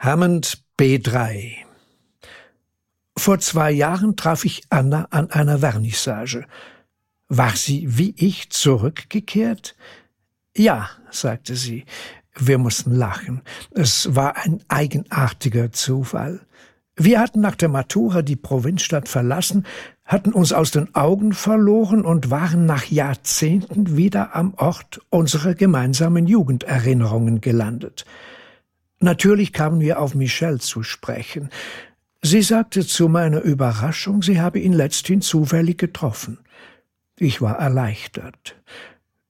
Hammond 0.00 0.62
B3 0.78 1.56
Vor 3.16 3.40
zwei 3.40 3.72
Jahren 3.72 4.14
traf 4.14 4.44
ich 4.44 4.62
Anna 4.70 5.08
an 5.10 5.32
einer 5.32 5.58
Vernissage. 5.58 6.46
War 7.26 7.56
sie 7.56 7.98
wie 7.98 8.14
ich 8.16 8.50
zurückgekehrt? 8.50 9.74
Ja, 10.56 10.88
sagte 11.10 11.56
sie. 11.56 11.84
Wir 12.36 12.58
mussten 12.58 12.94
lachen. 12.94 13.42
Es 13.72 14.14
war 14.14 14.36
ein 14.36 14.60
eigenartiger 14.68 15.72
Zufall. 15.72 16.42
Wir 16.94 17.18
hatten 17.18 17.40
nach 17.40 17.56
der 17.56 17.68
Matura 17.68 18.22
die 18.22 18.36
Provinzstadt 18.36 19.08
verlassen, 19.08 19.66
hatten 20.04 20.32
uns 20.32 20.52
aus 20.52 20.70
den 20.70 20.94
Augen 20.94 21.32
verloren 21.32 22.04
und 22.04 22.30
waren 22.30 22.66
nach 22.66 22.84
Jahrzehnten 22.84 23.96
wieder 23.96 24.36
am 24.36 24.54
Ort 24.54 25.00
unserer 25.10 25.54
gemeinsamen 25.54 26.28
Jugenderinnerungen 26.28 27.40
gelandet. 27.40 28.06
Natürlich 29.00 29.52
kamen 29.52 29.80
wir 29.80 30.00
auf 30.00 30.14
Michel 30.14 30.60
zu 30.60 30.82
sprechen. 30.82 31.50
Sie 32.20 32.42
sagte 32.42 32.84
zu 32.84 33.08
meiner 33.08 33.40
Überraschung, 33.40 34.22
sie 34.22 34.40
habe 34.40 34.58
ihn 34.58 34.72
letzthin 34.72 35.20
zufällig 35.20 35.78
getroffen. 35.78 36.38
Ich 37.16 37.40
war 37.40 37.58
erleichtert. 37.58 38.56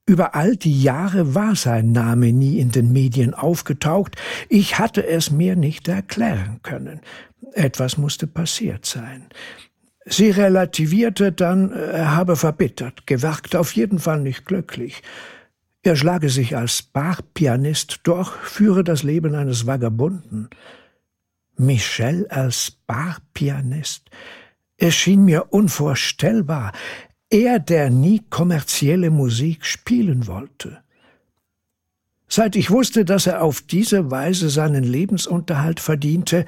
Über 0.06 0.34
all 0.34 0.56
die 0.56 0.82
Jahre 0.82 1.34
war 1.34 1.54
sein 1.54 1.92
Name 1.92 2.32
nie 2.32 2.58
in 2.60 2.70
den 2.70 2.92
Medien 2.92 3.34
aufgetaucht. 3.34 4.16
Ich 4.48 4.78
hatte 4.78 5.06
es 5.06 5.30
mir 5.30 5.54
nicht 5.54 5.86
erklären 5.86 6.60
können. 6.62 7.00
Etwas 7.52 7.98
musste 7.98 8.26
passiert 8.26 8.86
sein. 8.86 9.26
Sie 10.06 10.30
relativierte 10.30 11.32
dann, 11.32 11.72
er 11.72 12.16
habe 12.16 12.36
verbittert, 12.36 13.06
gewagt, 13.06 13.54
auf 13.54 13.72
jeden 13.72 13.98
Fall 13.98 14.20
nicht 14.20 14.46
glücklich. 14.46 15.02
Er 15.82 15.96
schlage 15.96 16.28
sich 16.28 16.56
als 16.56 16.82
Barpianist 16.82 18.00
durch, 18.02 18.30
führe 18.30 18.84
das 18.84 19.02
Leben 19.02 19.34
eines 19.34 19.66
Vagabunden. 19.66 20.50
Michel 21.56 22.26
als 22.28 22.72
Barpianist. 22.86 24.10
Es 24.76 24.94
schien 24.94 25.24
mir 25.24 25.52
unvorstellbar. 25.52 26.72
Er, 27.30 27.58
der 27.58 27.90
nie 27.90 28.22
kommerzielle 28.30 29.10
Musik 29.10 29.66
spielen 29.66 30.26
wollte. 30.26 30.78
Seit 32.28 32.56
ich 32.56 32.70
wusste, 32.70 33.04
dass 33.04 33.26
er 33.26 33.42
auf 33.42 33.62
diese 33.62 34.10
Weise 34.10 34.50
seinen 34.50 34.84
Lebensunterhalt 34.84 35.80
verdiente, 35.80 36.44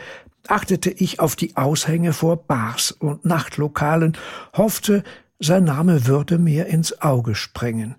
achtete 0.47 0.91
ich 0.91 1.21
auf 1.21 1.37
die 1.37 1.57
Aushänge 1.57 2.13
vor 2.13 2.37
Bars 2.47 2.93
und 2.93 3.25
Nachtlokalen, 3.25 4.17
hoffte, 4.55 5.03
sein 5.39 5.65
Name 5.65 6.07
würde 6.07 6.39
mir 6.39 6.67
ins 6.67 7.01
Auge 7.01 7.35
springen. 7.35 7.97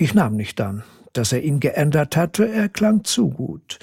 Ich 0.00 0.14
nahm 0.14 0.34
nicht 0.34 0.58
an, 0.62 0.82
dass 1.12 1.30
er 1.30 1.42
ihn 1.42 1.60
geändert 1.60 2.16
hatte, 2.16 2.48
er 2.48 2.70
klang 2.70 3.04
zu 3.04 3.28
gut. 3.28 3.78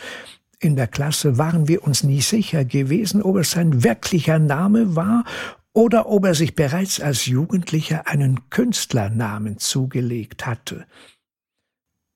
In 0.59 0.75
der 0.75 0.87
Klasse 0.87 1.37
waren 1.37 1.67
wir 1.67 1.83
uns 1.83 2.01
nie 2.01 2.21
sicher 2.21 2.65
gewesen, 2.65 3.21
ob 3.21 3.35
es 3.35 3.51
sein 3.51 3.83
wirklicher 3.83 4.39
Name 4.39 4.95
war 4.95 5.25
oder 5.73 6.09
ob 6.09 6.25
er 6.25 6.33
sich 6.33 6.55
bereits 6.55 6.99
als 6.99 7.27
Jugendlicher 7.27 8.07
einen 8.07 8.49
Künstlernamen 8.49 9.59
zugelegt 9.59 10.47
hatte. 10.47 10.87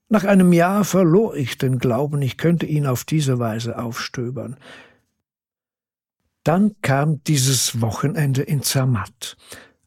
Nach 0.09 0.23
einem 0.23 0.52
Jahr 0.52 0.83
verlor 0.83 1.36
ich 1.36 1.59
den 1.59 1.77
Glauben, 1.77 2.23
ich 2.23 2.38
könnte 2.38 2.65
ihn 2.65 2.88
auf 2.88 3.03
diese 3.03 3.38
Weise 3.38 3.77
aufstöbern. 3.77 4.58
Dann 6.43 6.75
kam 6.81 7.23
dieses 7.25 7.81
Wochenende 7.81 8.41
in 8.41 8.63
Zermatt 8.63 9.38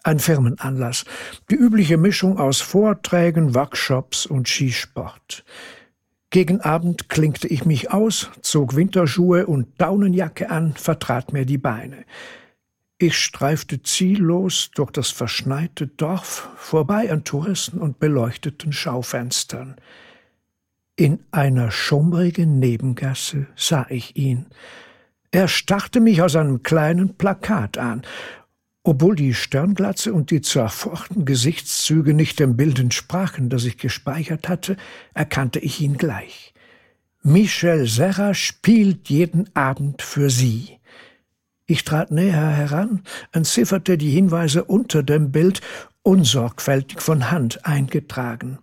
ein 0.04 0.18
Firmenanlass, 0.18 1.04
die 1.50 1.56
übliche 1.56 1.96
Mischung 1.96 2.38
aus 2.38 2.60
Vorträgen, 2.60 3.54
Workshops 3.54 4.26
und 4.26 4.48
Skisport. 4.48 5.44
Gegen 6.30 6.60
Abend 6.60 7.08
klinkte 7.08 7.48
ich 7.48 7.64
mich 7.64 7.90
aus, 7.90 8.30
zog 8.42 8.76
Winterschuhe 8.76 9.46
und 9.46 9.80
Daunenjacke 9.80 10.50
an, 10.50 10.74
vertrat 10.74 11.32
mir 11.32 11.46
die 11.46 11.58
Beine. 11.58 12.04
Ich 12.98 13.18
streifte 13.18 13.82
ziellos 13.82 14.70
durch 14.74 14.90
das 14.90 15.10
verschneite 15.10 15.86
Dorf, 15.86 16.48
vorbei 16.56 17.10
an 17.10 17.24
Touristen 17.24 17.78
und 17.78 17.98
beleuchteten 17.98 18.72
Schaufenstern. 18.72 19.76
In 20.96 21.20
einer 21.30 21.70
schummrigen 21.70 22.58
Nebengasse 22.58 23.46
sah 23.56 23.86
ich 23.88 24.16
ihn. 24.16 24.46
Er 25.32 25.48
starrte 25.48 25.98
mich 25.98 26.22
aus 26.22 26.36
einem 26.36 26.62
kleinen 26.62 27.16
Plakat 27.16 27.78
an 27.78 28.02
obwohl 28.84 29.16
die 29.16 29.32
Sternglatze 29.32 30.12
und 30.12 30.30
die 30.30 30.42
zerfochten 30.42 31.24
Gesichtszüge 31.24 32.12
nicht 32.12 32.38
dem 32.38 32.56
Bild 32.56 32.78
entsprachen, 32.78 33.48
das 33.48 33.64
ich 33.64 33.78
gespeichert 33.78 34.48
hatte, 34.48 34.76
erkannte 35.14 35.58
ich 35.58 35.80
ihn 35.80 35.96
gleich. 35.96 36.52
Michel 37.22 37.86
Serra 37.88 38.34
spielt 38.34 39.08
jeden 39.08 39.48
Abend 39.56 40.02
für 40.02 40.28
Sie. 40.28 40.78
Ich 41.64 41.84
trat 41.84 42.10
näher 42.10 42.50
heran, 42.50 43.02
entzifferte 43.32 43.96
die 43.96 44.10
Hinweise 44.10 44.64
unter 44.64 45.02
dem 45.02 45.32
Bild, 45.32 45.62
unsorgfältig 46.02 47.00
von 47.00 47.30
Hand 47.30 47.64
eingetragen. 47.64 48.58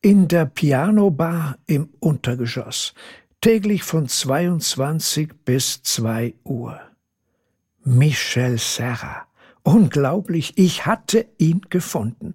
In 0.00 0.28
der 0.28 0.46
Pianobar 0.46 1.58
im 1.66 1.88
Untergeschoss, 1.98 2.94
täglich 3.40 3.82
von 3.82 4.06
22 4.06 5.32
bis 5.44 5.82
2 5.82 6.34
Uhr. 6.44 6.80
Michel 7.82 8.56
Serra. 8.58 9.26
Unglaublich, 9.72 10.54
ich 10.56 10.84
hatte 10.84 11.26
ihn 11.38 11.60
gefunden. 11.70 12.34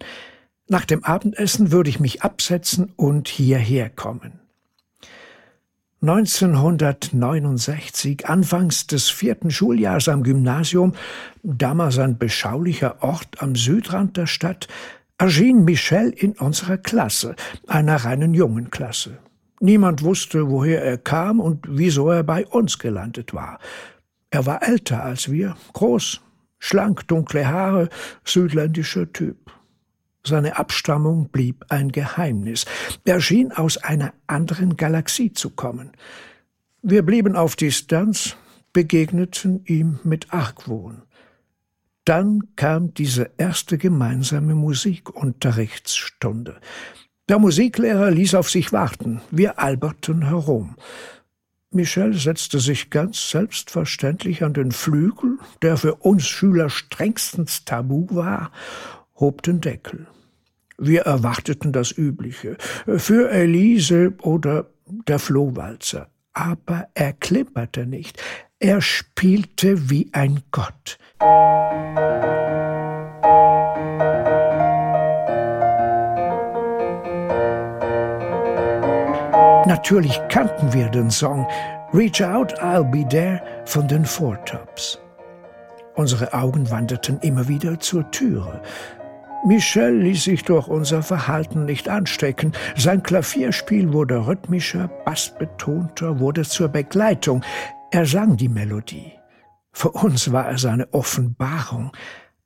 Nach 0.70 0.86
dem 0.86 1.04
Abendessen 1.04 1.74
würde 1.74 1.90
ich 1.90 2.00
mich 2.00 2.22
absetzen 2.22 2.94
und 2.96 3.28
hierher 3.28 3.90
kommen. 3.90 4.40
1969, 6.02 8.30
anfangs 8.30 8.88
des 8.88 9.10
vierten 9.10 9.52
Schuljahres 9.52 10.08
am 10.08 10.24
Gymnasium, 10.24 10.94
damals 11.44 12.00
ein 12.00 12.18
beschaulicher 12.18 13.04
Ort 13.04 13.42
am 13.42 13.58
Südrand 13.58 14.16
der 14.16 14.28
Stadt, 14.28 14.70
erschien 15.18 15.66
Michel 15.66 16.12
in 16.12 16.38
unserer 16.38 16.78
Klasse, 16.78 17.36
einer 17.68 17.98
reinen 17.98 18.34
Jungenklasse. 18.34 19.18
Niemand 19.60 20.04
wusste, 20.04 20.50
woher 20.50 20.82
er 20.82 20.98
kam 20.98 21.42
und 21.42 21.66
wieso 21.68 22.12
er 22.12 22.24
bei 22.24 22.48
uns 22.48 22.80
gelandet 22.80 23.34
war. 23.34 23.60
Er 24.30 24.46
war 24.46 24.66
älter 24.66 25.04
als 25.04 25.30
wir, 25.30 25.58
groß, 25.74 26.22
Schlank, 26.66 27.08
dunkle 27.08 27.48
Haare, 27.48 27.90
südländischer 28.24 29.14
Typ. 29.14 29.52
Seine 30.26 30.58
Abstammung 30.58 31.30
blieb 31.30 31.64
ein 31.70 31.92
Geheimnis. 31.92 32.66
Er 33.04 33.22
schien 33.22 33.52
aus 33.52 33.78
einer 33.78 34.14
anderen 34.26 34.76
Galaxie 34.76 35.32
zu 35.32 35.52
kommen. 35.52 35.92
Wir 36.82 37.04
blieben 37.04 37.36
auf 37.36 37.56
Distanz, 37.56 38.36
begegneten 38.74 39.64
ihm 39.66 40.00
mit 40.04 40.34
Argwohn. 40.34 41.04
Dann 42.04 42.42
kam 42.56 42.96
diese 42.96 43.30
erste 43.38 43.78
gemeinsame 43.78 44.56
Musikunterrichtsstunde. 44.56 46.60
Der 47.30 47.38
Musiklehrer 47.38 48.10
ließ 48.10 48.34
auf 48.34 48.50
sich 48.50 48.74
warten. 48.74 49.22
Wir 49.30 49.60
alberten 49.60 50.26
herum. 50.26 50.78
Michel 51.76 52.14
setzte 52.14 52.60
sich 52.60 52.90
ganz 52.90 53.30
selbstverständlich 53.30 54.44
an 54.44 54.54
den 54.54 54.72
Flügel, 54.72 55.38
der 55.62 55.78
für 55.78 55.96
uns 55.96 56.26
Schüler 56.26 56.70
strengstens 56.70 57.66
tabu 57.66 58.08
war, 58.10 58.52
hob 59.16 59.44
den 59.44 59.62
Deckel. 59.62 60.08
Wir 60.78 61.02
erwarteten 61.02 61.72
das 61.72 61.92
Übliche, 61.92 62.58
für 62.98 63.30
Elise 63.30 64.14
oder 64.22 64.68
der 64.86 65.20
Flohwalzer. 65.20 66.10
Aber 66.34 66.88
er 66.96 67.14
klimperte 67.14 67.86
nicht, 67.86 68.22
er 68.60 68.82
spielte 68.82 69.90
wie 69.90 70.10
ein 70.12 70.42
Gott. 70.52 70.98
Natürlich 79.86 80.20
kannten 80.30 80.74
wir 80.74 80.90
den 80.90 81.12
Song 81.12 81.46
Reach 81.94 82.20
Out, 82.20 82.60
I'll 82.60 82.84
Be 82.84 83.08
There 83.08 83.40
von 83.66 83.88
den 83.88 84.04
Four 84.04 84.44
Tops. 84.44 85.00
Unsere 85.94 86.34
Augen 86.34 86.72
wanderten 86.72 87.20
immer 87.20 87.48
wieder 87.48 87.80
zur 87.80 88.10
Türe. 88.10 88.64
Michel 89.46 90.00
ließ 90.00 90.24
sich 90.24 90.44
durch 90.44 90.68
unser 90.68 91.04
Verhalten 91.04 91.66
nicht 91.66 91.88
anstecken. 91.88 92.54
Sein 92.76 93.04
Klavierspiel 93.04 93.94
wurde 93.94 94.26
rhythmischer, 94.26 94.88
bassbetonter, 95.06 96.20
wurde 96.20 96.42
zur 96.46 96.70
Begleitung. 96.70 97.44
Er 97.92 98.08
sang 98.08 98.38
die 98.38 98.50
Melodie. 98.50 99.12
Für 99.72 99.92
uns 99.92 100.32
war 100.32 100.50
es 100.50 100.66
eine 100.66 100.92
Offenbarung, 100.96 101.92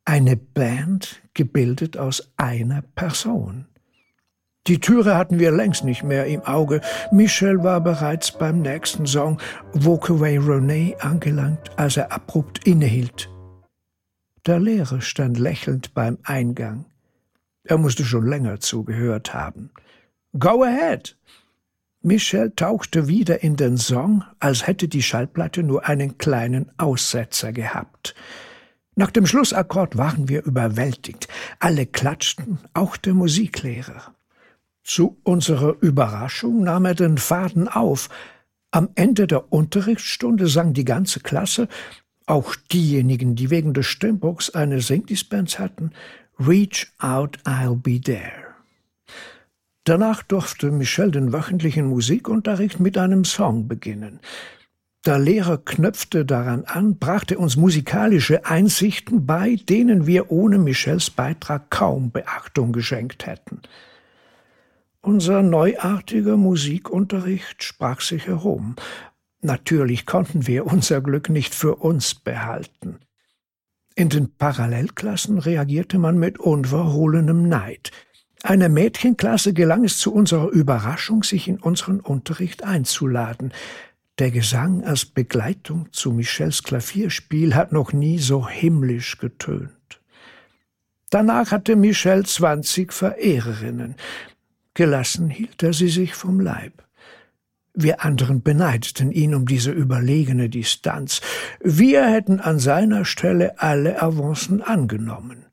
eine 0.04 0.36
Band 0.36 1.22
gebildet 1.34 1.98
aus 1.98 2.34
einer 2.36 2.82
Person. 2.82 3.69
Die 4.68 4.80
Türe 4.80 5.16
hatten 5.16 5.40
wir 5.40 5.52
längst 5.52 5.84
nicht 5.84 6.04
mehr 6.04 6.26
im 6.28 6.42
Auge. 6.44 6.82
Michel 7.12 7.64
war 7.64 7.82
bereits 7.82 8.32
beim 8.32 8.62
nächsten 8.62 9.08
Song 9.08 9.40
Walk 9.74 10.10
Away 10.10 10.38
Renee 10.38 10.96
angelangt, 11.00 11.72
als 11.78 11.98
er 11.98 12.12
abrupt 12.12 12.68
innehielt. 12.68 13.30
Der 14.46 14.60
Lehrer 14.60 15.02
stand 15.02 15.40
lächelnd 15.40 15.94
beim 15.94 16.18
Eingang. 16.24 16.86
Er 17.64 17.78
musste 17.78 18.06
schon 18.06 18.28
länger 18.28 18.60
zugehört 18.60 19.34
haben. 19.34 19.72
Go 20.38 20.64
ahead! 20.64 21.18
Michel 22.02 22.52
tauchte 22.56 23.08
wieder 23.08 23.44
in 23.44 23.58
den 23.58 23.78
Song, 23.78 24.24
als 24.40 24.66
hätte 24.68 24.88
die 24.88 25.04
Schallplatte 25.04 25.64
nur 25.64 25.86
einen 25.86 26.18
kleinen 26.18 26.72
Aussetzer 26.78 27.52
gehabt. 27.52 28.16
Nach 28.96 29.12
dem 29.12 29.26
Schlussakkord 29.26 29.98
waren 29.98 30.30
wir 30.30 30.44
überwältigt. 30.46 31.28
Alle 31.60 31.86
klatschten, 31.86 32.60
auch 32.74 32.96
der 32.96 33.14
Musiklehrer. 33.14 34.16
Zu 34.84 35.20
unserer 35.24 35.76
Überraschung 35.82 36.64
nahm 36.64 36.86
er 36.86 36.96
den 36.96 37.18
Faden 37.18 37.68
auf. 37.68 38.10
Am 38.72 38.90
Ende 38.96 39.28
der 39.28 39.52
Unterrichtsstunde 39.52 40.48
sang 40.48 40.74
die 40.74 40.86
ganze 40.86 41.20
Klasse, 41.20 41.68
auch 42.26 42.56
diejenigen, 42.72 43.36
die 43.36 43.50
wegen 43.50 43.74
des 43.74 43.88
Stimmbruchs 43.88 44.52
eine 44.52 44.82
Singdispens 44.82 45.58
hatten, 45.58 45.92
Reach 46.40 46.88
out, 47.00 47.38
I'll 47.44 47.76
be 47.76 48.00
there. 48.00 48.50
Danach 49.84 50.24
durfte 50.24 50.72
Michel 50.72 51.12
den 51.12 51.34
wöchentlichen 51.34 51.88
Musikunterricht 51.88 52.80
mit 52.80 52.98
einem 52.98 53.26
Song 53.26 53.68
beginnen. 53.68 54.20
Der 55.06 55.18
Lehrer 55.18 55.58
knöpfte 55.58 56.26
daran 56.26 56.66
an, 56.66 56.98
brachte 56.98 57.38
uns 57.38 57.56
musikalische 57.56 58.46
Einsichten 58.46 59.26
bei, 59.26 59.56
denen 59.56 60.06
wir 60.06 60.32
ohne 60.32 60.60
Michels 60.60 61.10
Beitrag 61.10 61.72
kaum 61.72 62.12
Beachtung 62.12 62.72
geschenkt 62.72 63.26
hätten. 63.26 63.62
Unser 65.02 65.44
neuartiger 65.44 66.36
Musikunterricht 66.36 67.64
sprach 67.64 68.02
sich 68.02 68.28
herum. 68.28 68.76
Natürlich 69.42 70.06
konnten 70.06 70.46
wir 70.46 70.66
unser 70.66 71.00
Glück 71.00 71.30
nicht 71.30 71.56
für 71.56 71.76
uns 71.76 72.16
behalten. 72.16 73.00
In 73.96 74.10
den 74.10 74.36
Parallelklassen 74.36 75.40
reagierte 75.40 76.00
man 76.00 76.18
mit 76.18 76.40
unverhohlenem 76.40 77.48
Neid. 77.48 77.92
Einer 78.44 78.70
Mädchenklasse 78.70 79.54
gelang 79.54 79.84
es 79.86 79.98
zu 80.00 80.14
unserer 80.14 80.50
Überraschung, 80.50 81.24
sich 81.24 81.48
in 81.48 81.60
unseren 81.60 82.02
Unterricht 82.02 82.64
einzuladen. 82.64 83.54
Der 84.18 84.32
Gesang 84.32 84.84
als 84.84 85.06
Begleitung 85.06 85.88
zu 85.94 86.12
Michels 86.12 86.64
Klavierspiel 86.64 87.56
hat 87.56 87.72
noch 87.72 87.94
nie 87.94 88.20
so 88.20 88.48
himmlisch 88.48 89.18
getönt. 89.18 90.02
Danach 91.10 91.52
hatte 91.52 91.78
Michel 91.78 92.26
zwanzig 92.26 92.92
Verehrerinnen. 92.92 93.96
Gelassen 94.80 95.30
hielt 95.30 95.62
er 95.62 95.74
sie 95.74 95.90
sich 95.90 96.14
vom 96.14 96.40
Leib. 96.40 96.86
Wir 97.74 98.06
anderen 98.06 98.42
beneideten 98.44 99.12
ihn 99.12 99.36
um 99.36 99.46
diese 99.46 99.72
überlegene 99.72 100.50
Distanz. 100.50 101.20
Wir 101.60 102.08
hätten 102.08 102.40
an 102.40 102.60
seiner 102.60 103.04
Stelle 103.04 103.60
alle 103.60 104.02
Avancen 104.02 104.62
angenommen. 104.62 105.48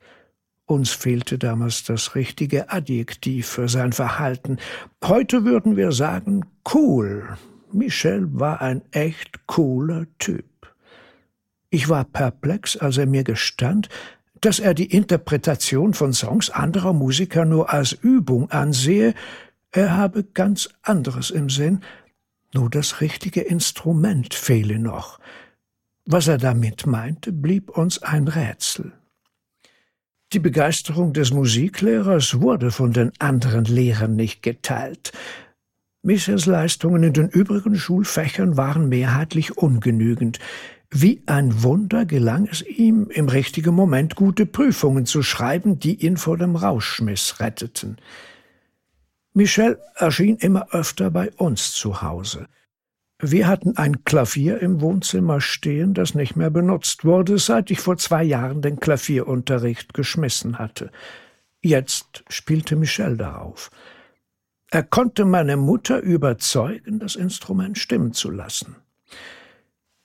Uns 0.64 0.93
fehlte 0.93 1.38
damals 1.38 1.82
das 1.82 2.14
richtige 2.14 2.70
Adjektiv 2.70 3.49
für 3.49 3.69
sein 3.69 3.93
Verhalten. 3.93 4.58
Heute 5.02 5.44
würden 5.44 5.76
wir 5.76 5.90
sagen 5.90 6.44
cool, 6.73 7.37
Michel 7.73 8.28
war 8.31 8.61
ein 8.61 8.82
echt 8.93 9.44
cooler 9.49 10.06
Typ. 10.20 10.44
Ich 11.69 11.88
war 11.88 12.05
perplex, 12.05 12.76
als 12.76 12.96
er 12.96 13.06
mir 13.06 13.25
gestand, 13.25 13.88
dass 14.40 14.58
er 14.58 14.74
die 14.74 14.92
Interpretation 14.92 15.94
von 15.94 16.12
Songs 16.12 16.50
anderer 16.50 16.92
Musiker 16.92 17.44
nur 17.44 17.72
als 17.72 17.92
Übung 17.92 18.50
ansehe, 18.50 19.14
er 19.70 19.96
habe 19.96 20.24
ganz 20.24 20.68
anderes 20.82 21.30
im 21.30 21.50
Sinn, 21.50 21.80
nur 22.54 22.70
das 22.70 23.00
richtige 23.00 23.42
Instrument 23.42 24.32
fehle 24.34 24.78
noch. 24.78 25.18
Was 26.04 26.28
er 26.28 26.38
damit 26.38 26.86
meinte, 26.86 27.32
blieb 27.32 27.70
uns 27.70 28.02
ein 28.02 28.28
Rätsel. 28.28 28.92
Die 30.32 30.38
Begeisterung 30.38 31.12
des 31.12 31.32
Musiklehrers 31.32 32.40
wurde 32.40 32.70
von 32.70 32.92
den 32.92 33.12
anderen 33.18 33.64
Lehrern 33.64 34.16
nicht 34.16 34.42
geteilt. 34.42 35.12
Michels 36.02 36.46
Leistungen 36.46 37.02
in 37.02 37.12
den 37.12 37.28
übrigen 37.28 37.76
Schulfächern 37.76 38.56
waren 38.56 38.88
mehrheitlich 38.88 39.56
ungenügend. 39.56 40.38
Wie 40.90 41.22
ein 41.26 41.62
Wunder 41.62 42.06
gelang 42.06 42.46
es 42.46 42.62
ihm, 42.62 43.08
im 43.10 43.28
richtigen 43.28 43.74
Moment 43.74 44.14
gute 44.14 44.46
Prüfungen 44.46 45.04
zu 45.04 45.22
schreiben, 45.22 45.78
die 45.78 46.06
ihn 46.06 46.16
vor 46.16 46.38
dem 46.38 46.56
Rauschmiss 46.56 47.40
retteten. 47.40 47.96
Michel 49.34 49.78
erschien 49.96 50.36
immer 50.36 50.72
öfter 50.72 51.10
bei 51.10 51.30
uns 51.32 51.72
zu 51.72 52.02
Hause. 52.02 52.46
Wir 53.18 53.48
hatten 53.48 53.76
ein 53.76 54.04
Klavier 54.04 54.60
im 54.60 54.80
Wohnzimmer 54.80 55.40
stehen, 55.40 55.94
das 55.94 56.14
nicht 56.14 56.36
mehr 56.36 56.50
benutzt 56.50 57.04
wurde, 57.04 57.38
seit 57.38 57.70
ich 57.70 57.80
vor 57.80 57.96
zwei 57.96 58.22
Jahren 58.22 58.62
den 58.62 58.78
Klavierunterricht 58.78 59.94
geschmissen 59.94 60.58
hatte. 60.58 60.90
Jetzt 61.62 62.24
spielte 62.28 62.76
Michel 62.76 63.16
darauf. 63.16 63.70
Er 64.70 64.82
konnte 64.82 65.24
meine 65.24 65.56
Mutter 65.56 66.00
überzeugen, 66.00 66.98
das 66.98 67.16
Instrument 67.16 67.78
stimmen 67.78 68.12
zu 68.12 68.30
lassen. 68.30 68.76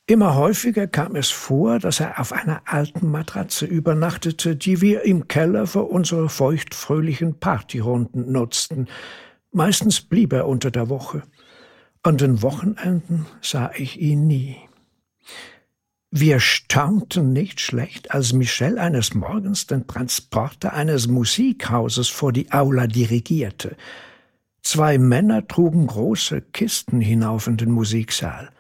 Immer 0.08 0.36
häufiger 0.36 0.88
kam 0.88 1.16
es 1.16 1.30
vor, 1.30 1.80
dass 1.80 2.00
er 2.00 2.20
auf 2.20 2.34
einer 2.34 2.62
alten 2.66 3.10
Matratze 3.10 3.66
übernachtete, 3.66 4.56
die 4.56 4.82
wir 4.82 5.04
im 5.04 5.28
Keller 5.28 5.68
für 5.68 5.84
unsere 5.84 6.28
feuchtfröhlichen 6.28 7.40
Partyrunden 7.40 8.32
nutzten. 8.32 8.88
Meistens 9.52 10.02
blieb 10.02 10.34
er 10.34 10.48
unter 10.48 10.72
der 10.72 10.90
Woche. 10.90 11.24
An 12.04 12.18
den 12.18 12.42
Wochenenden 12.42 13.28
sah 13.42 13.72
ich 13.76 14.02
ihn 14.02 14.28
nie. 14.28 14.58
Wir 16.10 16.42
staunten 16.42 17.32
nicht 17.32 17.62
schlecht, 17.62 18.12
als 18.12 18.34
Michel 18.34 18.80
eines 18.80 19.14
Morgens 19.14 19.68
den 19.68 19.88
Transporter 19.88 20.74
eines 20.74 21.08
Musikhauses 21.08 22.10
vor 22.10 22.34
die 22.34 22.52
Aula 22.52 22.88
dirigierte. 22.88 23.78
Zwei 24.62 24.98
Männer 24.98 25.48
trugen 25.48 25.88
große 25.88 26.42
Kisten 26.42 27.00
hinauf 27.00 27.48
in 27.48 27.56
den 27.56 27.72
Musiksaal. 27.72 28.52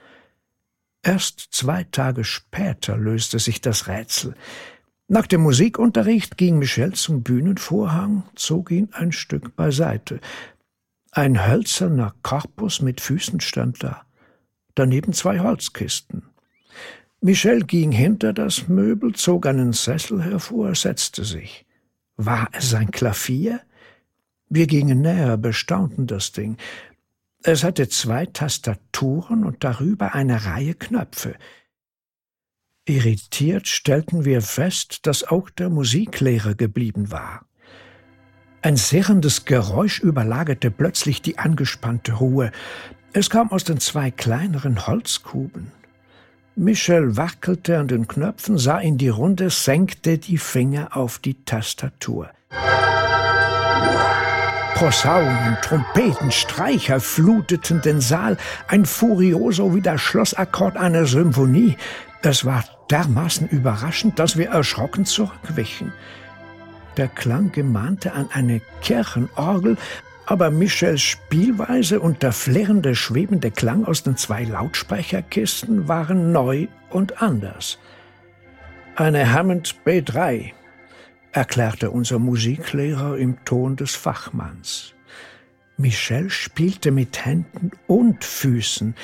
Erst 1.03 1.47
zwei 1.51 1.83
Tage 1.85 2.23
später 2.23 2.97
löste 2.97 3.39
sich 3.39 3.61
das 3.61 3.87
Rätsel. 3.87 4.35
Nach 5.07 5.27
dem 5.27 5.41
Musikunterricht 5.41 6.37
ging 6.37 6.59
Michel 6.59 6.93
zum 6.93 7.23
Bühnenvorhang, 7.23 8.23
zog 8.35 8.71
ihn 8.71 8.89
ein 8.93 9.11
Stück 9.11 9.55
beiseite. 9.55 10.21
Ein 11.11 11.45
hölzerner 11.45 12.13
Korpus 12.21 12.81
mit 12.81 13.01
Füßen 13.01 13.41
stand 13.41 13.83
da, 13.83 14.03
daneben 14.75 15.11
zwei 15.11 15.39
Holzkisten. 15.39 16.23
Michel 17.19 17.65
ging 17.65 17.91
hinter 17.91 18.31
das 18.31 18.67
Möbel, 18.67 19.13
zog 19.13 19.45
einen 19.45 19.73
Sessel 19.73 20.23
hervor, 20.23 20.73
setzte 20.75 21.25
sich. 21.25 21.65
War 22.15 22.47
es 22.53 22.73
ein 22.73 22.91
Klavier? 22.91 23.59
Wir 24.49 24.67
gingen 24.67 25.01
näher, 25.01 25.37
bestaunten 25.37 26.07
das 26.07 26.31
Ding. 26.31 26.57
Es 27.43 27.63
hatte 27.63 27.89
zwei 27.89 28.27
Tastaturen 28.27 29.45
und 29.45 29.63
darüber 29.63 30.13
eine 30.13 30.45
Reihe 30.45 30.75
Knöpfe. 30.75 31.35
Irritiert 32.85 33.67
stellten 33.67 34.25
wir 34.25 34.41
fest, 34.41 35.07
dass 35.07 35.23
auch 35.23 35.49
der 35.49 35.69
Musiklehrer 35.69 36.53
geblieben 36.53 37.11
war. 37.11 37.45
Ein 38.61 38.77
sirrendes 38.77 39.45
Geräusch 39.45 39.99
überlagerte 39.99 40.69
plötzlich 40.69 41.23
die 41.23 41.39
angespannte 41.39 42.13
Ruhe. 42.13 42.51
Es 43.13 43.29
kam 43.31 43.51
aus 43.51 43.63
den 43.63 43.79
zwei 43.79 44.11
kleineren 44.11 44.85
Holzkuben. 44.85 45.71
Michel 46.55 47.17
wackelte 47.17 47.79
an 47.79 47.87
den 47.87 48.07
Knöpfen, 48.07 48.59
sah 48.59 48.77
in 48.77 48.99
die 48.99 49.09
Runde, 49.09 49.49
senkte 49.49 50.19
die 50.19 50.37
Finger 50.37 50.95
auf 50.95 51.17
die 51.17 51.43
Tastatur. 51.43 52.29
Posaunen, 54.81 55.59
Trompeten, 55.61 56.31
Streicher 56.31 56.99
fluteten 56.99 57.81
den 57.81 58.01
Saal, 58.01 58.35
ein 58.67 58.87
Furioso 58.87 59.75
wie 59.75 59.81
der 59.81 59.99
Schlussakkord 59.99 60.75
einer 60.75 61.05
Symphonie. 61.05 61.77
Es 62.23 62.45
war 62.45 62.63
dermaßen 62.89 63.47
überraschend, 63.47 64.17
dass 64.17 64.37
wir 64.37 64.49
erschrocken 64.49 65.05
zurückwichen. 65.05 65.93
Der 66.97 67.09
Klang 67.09 67.51
gemahnte 67.51 68.13
an 68.13 68.29
eine 68.33 68.59
Kirchenorgel, 68.81 69.77
aber 70.25 70.49
Michels 70.49 71.01
Spielweise 71.01 71.99
und 71.99 72.23
der 72.23 72.31
flirrende, 72.31 72.95
schwebende 72.95 73.51
Klang 73.51 73.85
aus 73.85 74.01
den 74.01 74.17
zwei 74.17 74.45
Lautsprecherkisten 74.45 75.87
waren 75.87 76.31
neu 76.31 76.65
und 76.89 77.21
anders. 77.21 77.77
Eine 78.95 79.31
Hammond 79.31 79.75
B3, 79.85 80.53
erklärte 81.31 81.91
unser 81.91 82.19
Musiklehrer 82.19 83.17
im 83.17 83.43
Ton 83.45 83.75
des 83.75 83.95
Fachmanns. 83.95 84.93
Michel 85.77 86.29
spielte 86.29 86.91
mit 86.91 87.25
Händen 87.25 87.71
und 87.87 88.23
Füßen. 88.23 88.95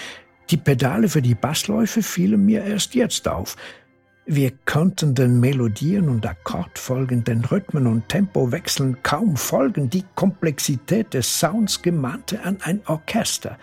Die 0.50 0.58
Pedale 0.58 1.10
für 1.10 1.22
die 1.22 1.36
Bassläufe 1.36 2.04
fielen 2.04 2.46
mir 2.46 2.64
erst 2.64 2.96
jetzt 2.96 3.28
auf. 3.28 3.56
Wir 4.26 4.52
konnten 4.66 5.16
den 5.16 5.40
Melodien 5.40 6.10
und 6.10 6.26
Akkordfolgen, 6.26 7.24
den 7.24 7.46
Rhythmen 7.46 7.88
und 7.88 8.10
Tempowechseln 8.10 9.02
kaum 9.02 9.38
folgen. 9.38 9.90
Die 9.90 10.04
Komplexität 10.16 11.14
des 11.14 11.40
Sounds 11.40 11.82
gemahnte 11.82 12.44
an 12.44 12.58
ein 12.62 12.82
Orchester. 12.88 13.58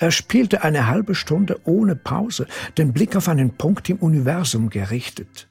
Er 0.00 0.10
spielte 0.10 0.64
eine 0.64 0.88
halbe 0.88 1.14
Stunde 1.14 1.60
ohne 1.64 1.94
Pause, 1.94 2.48
den 2.76 2.92
Blick 2.92 3.14
auf 3.14 3.28
einen 3.28 3.56
Punkt 3.56 3.88
im 3.88 3.98
Universum 3.98 4.68
gerichtet. 4.68 5.48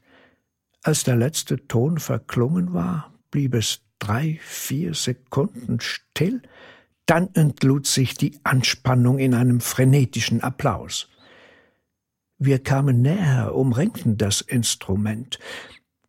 Als 0.84 1.04
der 1.04 1.16
letzte 1.16 1.68
Ton 1.68 2.00
verklungen 2.00 2.74
war, 2.74 3.14
blieb 3.30 3.54
es 3.54 3.82
drei, 4.00 4.40
vier 4.42 4.94
Sekunden 4.94 5.80
still, 5.80 6.42
Dann 7.06 7.30
entlud 7.34 7.88
sich 7.88 8.14
die 8.14 8.40
Anspannung 8.44 9.20
in 9.20 9.34
einem 9.34 9.60
frenetischen 9.60 10.42
Applaus. 10.42 11.10
Wir 12.38 12.60
kamen 12.60 13.02
näher, 13.02 13.54
umringten 13.54 14.18
das 14.18 14.42
Instrument. 14.42 15.38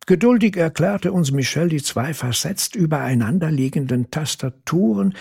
Geduldig 0.05 0.57
erklärte 0.57 1.11
uns 1.11 1.31
Michel 1.31 1.69
die 1.69 1.81
zwei 1.81 2.13
versetzt 2.13 2.75
übereinanderliegenden 2.75 4.11
Tastaturen, 4.11 5.13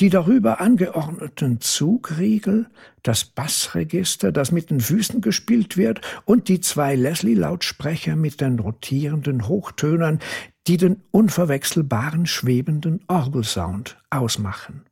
die 0.00 0.10
darüber 0.10 0.60
angeordneten 0.60 1.60
Zugriegel, 1.60 2.66
das 3.02 3.24
Bassregister, 3.24 4.30
das 4.30 4.52
mit 4.52 4.70
den 4.70 4.80
Füßen 4.80 5.20
gespielt 5.20 5.76
wird, 5.76 6.00
und 6.24 6.48
die 6.48 6.60
zwei 6.60 6.94
Leslie-Lautsprecher 6.94 8.14
mit 8.14 8.40
den 8.40 8.58
rotierenden 8.58 9.48
Hochtönern, 9.48 10.18
die 10.66 10.76
den 10.76 11.02
unverwechselbaren 11.12 12.26
schwebenden 12.26 13.00
Orgelsound 13.08 13.96
ausmachen. 14.10 14.82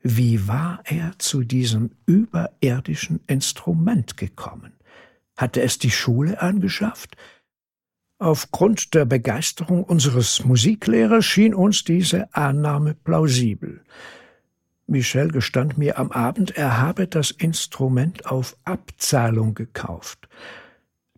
Wie 0.00 0.48
war 0.48 0.80
er 0.84 1.12
zu 1.18 1.44
diesem 1.44 1.92
überirdischen 2.06 3.20
Instrument 3.28 4.16
gekommen? 4.16 4.72
Hatte 5.36 5.62
es 5.62 5.78
die 5.78 5.92
Schule 5.92 6.42
angeschafft? 6.42 7.16
Aufgrund 8.22 8.94
der 8.94 9.04
Begeisterung 9.04 9.82
unseres 9.82 10.44
Musiklehrers 10.44 11.24
schien 11.24 11.56
uns 11.56 11.82
diese 11.82 12.32
Annahme 12.32 12.94
plausibel. 12.94 13.80
Michel 14.86 15.32
gestand 15.32 15.76
mir 15.76 15.98
am 15.98 16.12
Abend, 16.12 16.56
er 16.56 16.80
habe 16.80 17.08
das 17.08 17.32
Instrument 17.32 18.26
auf 18.26 18.56
Abzahlung 18.62 19.54
gekauft. 19.54 20.28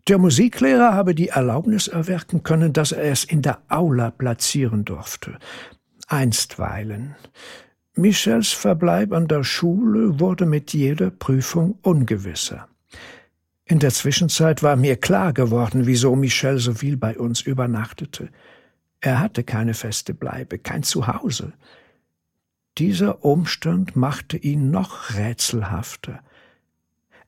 Der 0.07 0.17
Musiklehrer 0.17 0.95
habe 0.95 1.13
die 1.13 1.27
Erlaubnis 1.27 1.87
erwirken 1.87 2.41
können, 2.41 2.73
dass 2.73 2.91
er 2.91 3.11
es 3.11 3.23
in 3.23 3.43
der 3.43 3.59
Aula 3.67 4.09
platzieren 4.09 4.83
durfte. 4.83 5.37
Einstweilen. 6.07 7.13
Michels 7.93 8.51
Verbleib 8.51 9.13
an 9.13 9.27
der 9.27 9.43
Schule 9.43 10.19
wurde 10.19 10.47
mit 10.47 10.73
jeder 10.73 11.11
Prüfung 11.11 11.77
ungewisser. 11.83 12.67
In 13.67 13.79
der 13.79 13.89
Zwischenzeit 13.89 14.61
war 14.61 14.75
mir 14.75 14.95
klar 14.95 15.33
geworden, 15.33 15.87
wieso 15.87 16.15
Michel 16.15 16.59
so 16.59 16.75
viel 16.75 16.97
bei 16.97 17.17
uns 17.17 17.41
übernachtete. 17.41 18.29
Er 19.01 19.19
hatte 19.19 19.43
keine 19.43 19.73
feste 19.73 20.13
Bleibe, 20.13 20.59
kein 20.59 20.83
Zuhause. 20.83 21.53
Dieser 22.77 23.25
Umstand 23.25 23.95
machte 23.95 24.37
ihn 24.37 24.69
noch 24.69 25.15
rätselhafter. 25.15 26.19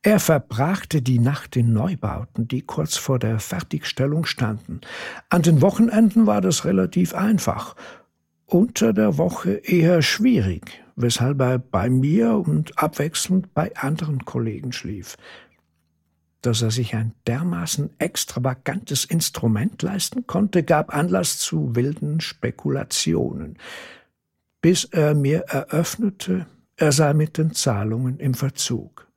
Er 0.04 0.20
verbrachte 0.20 1.02
die 1.02 1.18
Nacht 1.18 1.56
in 1.56 1.74
Neubauten, 1.74 2.48
die 2.48 2.62
kurz 2.62 2.98
vor 2.98 3.18
der 3.18 3.40
Fertigstellung 3.40 4.26
standen. 4.26 4.82
An 5.30 5.42
den 5.42 5.64
Wochenenden 5.64 6.28
war 6.28 6.42
das 6.42 6.66
relativ 6.66 7.16
einfach, 7.16 7.76
unter 8.46 8.94
der 8.94 9.18
Woche 9.18 9.54
eher 9.54 10.04
schwierig, 10.04 10.84
weshalb 10.96 11.42
er 11.42 11.58
bei 11.58 11.90
mir 11.90 12.34
und 12.34 12.78
abwechselnd 12.78 13.56
bei 13.56 13.76
anderen 13.76 14.24
Kollegen 14.24 14.72
schlief 14.72 15.18
dass 16.42 16.62
er 16.62 16.72
sich 16.72 16.96
ein 16.96 17.14
dermaßen 17.26 17.90
extravagantes 18.00 19.06
Instrument 19.06 19.82
leisten 19.82 20.28
konnte, 20.28 20.64
gab 20.64 20.94
Anlass 20.94 21.40
zu 21.40 21.76
wilden 21.76 22.22
Spekulationen, 22.22 23.58
bis 24.62 24.84
er 24.86 25.14
mir 25.14 25.40
eröffnete, 25.48 26.46
er 26.76 26.92
sei 26.92 27.14
mit 27.14 27.38
den 27.38 27.54
Zahlungen 27.54 28.20
im 28.20 28.34
Verzug. 28.34 29.08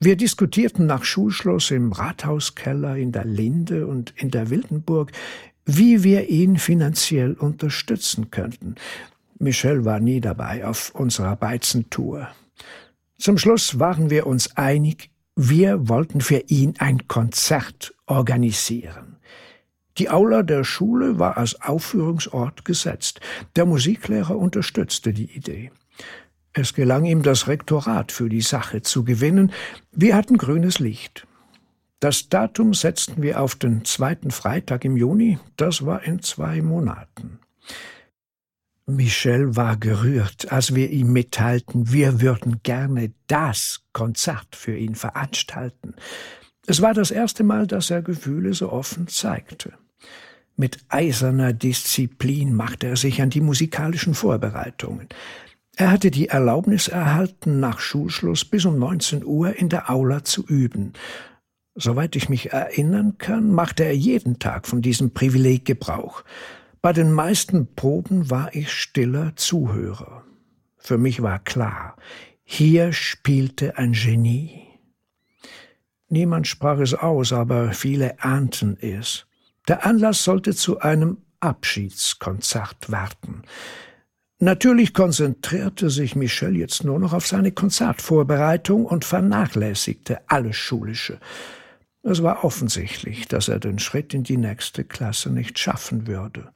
Wir 0.00 0.16
diskutierten 0.16 0.86
nach 0.86 1.04
Schulschluss 1.04 1.70
im 1.70 1.92
Rathauskeller, 1.92 2.96
in 2.96 3.10
der 3.10 3.24
Linde 3.24 3.86
und 3.86 4.12
in 4.16 4.30
der 4.30 4.48
Wildenburg, 4.50 5.10
wie 5.64 6.04
wir 6.04 6.28
ihn 6.28 6.56
finanziell 6.56 7.34
unterstützen 7.34 8.30
könnten. 8.30 8.76
Michel 9.38 9.84
war 9.84 10.00
nie 10.00 10.20
dabei 10.20 10.66
auf 10.66 10.94
unserer 10.94 11.36
Beizentour. 11.36 12.28
Zum 13.18 13.38
Schluss 13.38 13.78
waren 13.78 14.10
wir 14.10 14.26
uns 14.26 14.56
einig, 14.56 15.10
wir 15.40 15.88
wollten 15.88 16.20
für 16.20 16.42
ihn 16.48 16.74
ein 16.78 17.06
Konzert 17.06 17.94
organisieren. 18.06 19.18
Die 19.96 20.10
Aula 20.10 20.42
der 20.42 20.64
Schule 20.64 21.20
war 21.20 21.36
als 21.36 21.62
Aufführungsort 21.62 22.64
gesetzt. 22.64 23.20
Der 23.54 23.64
Musiklehrer 23.64 24.36
unterstützte 24.36 25.12
die 25.12 25.30
Idee. 25.30 25.70
Es 26.54 26.74
gelang 26.74 27.04
ihm, 27.04 27.22
das 27.22 27.46
Rektorat 27.46 28.10
für 28.10 28.28
die 28.28 28.40
Sache 28.40 28.82
zu 28.82 29.04
gewinnen. 29.04 29.52
Wir 29.92 30.16
hatten 30.16 30.38
grünes 30.38 30.80
Licht. 30.80 31.24
Das 32.00 32.28
Datum 32.28 32.74
setzten 32.74 33.22
wir 33.22 33.40
auf 33.40 33.54
den 33.54 33.84
zweiten 33.84 34.32
Freitag 34.32 34.84
im 34.84 34.96
Juni, 34.96 35.38
das 35.56 35.86
war 35.86 36.02
in 36.02 36.20
zwei 36.20 36.62
Monaten. 36.62 37.38
Michel 38.88 39.54
war 39.54 39.76
gerührt, 39.76 40.50
als 40.50 40.74
wir 40.74 40.90
ihm 40.90 41.12
mitteilten, 41.12 41.92
wir 41.92 42.22
würden 42.22 42.60
gerne 42.62 43.12
das 43.26 43.82
Konzert 43.92 44.56
für 44.56 44.76
ihn 44.76 44.94
veranstalten. 44.94 45.94
Es 46.66 46.80
war 46.80 46.94
das 46.94 47.10
erste 47.10 47.44
Mal, 47.44 47.66
dass 47.66 47.90
er 47.90 48.00
Gefühle 48.00 48.54
so 48.54 48.72
offen 48.72 49.06
zeigte. 49.06 49.74
Mit 50.56 50.78
eiserner 50.88 51.52
Disziplin 51.52 52.54
machte 52.54 52.88
er 52.88 52.96
sich 52.96 53.20
an 53.20 53.28
die 53.30 53.42
musikalischen 53.42 54.14
Vorbereitungen. 54.14 55.08
Er 55.76 55.90
hatte 55.90 56.10
die 56.10 56.28
Erlaubnis 56.28 56.88
erhalten, 56.88 57.60
nach 57.60 57.80
Schulschluss 57.80 58.46
bis 58.46 58.64
um 58.64 58.78
19 58.78 59.22
Uhr 59.22 59.54
in 59.54 59.68
der 59.68 59.90
Aula 59.90 60.24
zu 60.24 60.44
üben. 60.46 60.94
Soweit 61.74 62.16
ich 62.16 62.28
mich 62.28 62.52
erinnern 62.52 63.18
kann, 63.18 63.52
machte 63.52 63.84
er 63.84 63.94
jeden 63.94 64.38
Tag 64.38 64.66
von 64.66 64.82
diesem 64.82 65.12
Privileg 65.12 65.66
Gebrauch. 65.66 66.24
Bei 66.80 66.92
den 66.92 67.12
meisten 67.12 67.74
Proben 67.74 68.30
war 68.30 68.54
ich 68.54 68.72
stiller 68.72 69.34
Zuhörer. 69.34 70.24
Für 70.76 70.96
mich 70.96 71.22
war 71.22 71.40
klar, 71.40 71.96
hier 72.44 72.92
spielte 72.92 73.76
ein 73.76 73.92
Genie. 73.92 74.62
Niemand 76.08 76.46
sprach 76.46 76.78
es 76.78 76.94
aus, 76.94 77.32
aber 77.32 77.72
viele 77.72 78.22
ahnten 78.22 78.78
es. 78.80 79.26
Der 79.66 79.84
Anlass 79.84 80.24
sollte 80.24 80.54
zu 80.54 80.78
einem 80.80 81.18
Abschiedskonzert 81.40 82.90
werden. 82.90 83.42
Natürlich 84.38 84.94
konzentrierte 84.94 85.90
sich 85.90 86.14
Michel 86.14 86.56
jetzt 86.56 86.84
nur 86.84 87.00
noch 87.00 87.12
auf 87.12 87.26
seine 87.26 87.50
Konzertvorbereitung 87.50 88.86
und 88.86 89.04
vernachlässigte 89.04 90.20
alles 90.28 90.56
Schulische. 90.56 91.18
Es 92.08 92.22
war 92.22 92.42
offensichtlich, 92.42 93.28
dass 93.28 93.48
er 93.48 93.58
den 93.58 93.78
Schritt 93.78 94.14
in 94.14 94.22
die 94.22 94.38
nächste 94.38 94.82
Klasse 94.82 95.30
nicht 95.30 95.58
schaffen 95.58 96.06
würde. 96.06 96.48